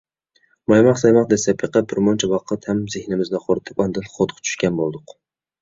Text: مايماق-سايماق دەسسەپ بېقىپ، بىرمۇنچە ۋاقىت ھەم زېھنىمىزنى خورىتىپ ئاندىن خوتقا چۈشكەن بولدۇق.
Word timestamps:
مايماق-سايماق 0.71 1.27
دەسسەپ 1.33 1.59
بېقىپ، 1.63 1.91
بىرمۇنچە 1.91 2.29
ۋاقىت 2.33 2.65
ھەم 2.71 2.81
زېھنىمىزنى 2.95 3.43
خورىتىپ 3.45 3.85
ئاندىن 3.85 4.11
خوتقا 4.15 4.47
چۈشكەن 4.49 4.81
بولدۇق. 4.83 5.19